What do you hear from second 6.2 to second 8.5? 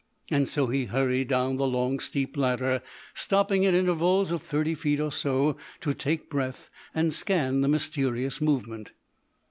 breath and scan the mysterious